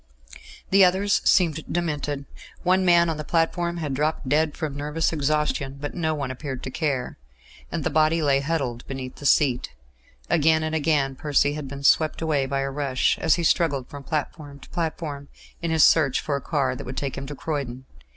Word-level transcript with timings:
The 0.71 0.83
others 0.83 1.21
seemed 1.25 1.63
demented; 1.71 2.25
one 2.63 2.83
man 2.83 3.07
on 3.07 3.17
the 3.17 3.23
platform 3.23 3.77
had 3.77 3.93
dropped 3.93 4.27
dead 4.27 4.57
from 4.57 4.75
nervous 4.75 5.13
exhaustion, 5.13 5.77
but 5.79 5.93
no 5.93 6.15
one 6.15 6.31
appeared 6.31 6.63
to 6.63 6.71
care; 6.71 7.19
and 7.71 7.83
the 7.83 7.91
body 7.91 8.19
lay 8.23 8.39
huddled 8.39 8.83
beneath 8.87 9.21
a 9.21 9.27
seat. 9.27 9.75
Again 10.27 10.63
and 10.63 10.73
again 10.73 11.15
Percy 11.15 11.53
had 11.53 11.67
been 11.67 11.83
swept 11.83 12.19
away 12.19 12.47
by 12.47 12.61
a 12.61 12.71
rush, 12.71 13.19
as 13.19 13.35
he 13.35 13.43
struggled 13.43 13.89
from 13.89 14.01
platform 14.03 14.57
to 14.61 14.69
platform 14.71 15.27
in 15.61 15.69
his 15.69 15.83
search 15.83 16.19
for 16.19 16.35
a 16.35 16.41
car 16.41 16.75
that 16.75 16.83
would 16.85 16.97
take 16.97 17.15
him 17.15 17.27
to 17.27 17.35
Croydon. 17.35 17.85